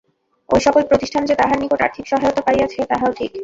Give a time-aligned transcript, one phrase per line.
[0.49, 3.31] ঐ-সকল প্রতিষ্ঠান যে তাঁহার নিকট আর্থিক সহায়তা পাইয়াছে তাহাও ঠিক।